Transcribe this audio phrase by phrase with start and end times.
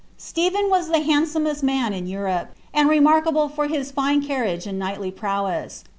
[0.17, 5.11] Stephen was the handsomest man in Europe, and remarkable for hii fine ciirriagc and knightly
[5.11, 5.83] prowess.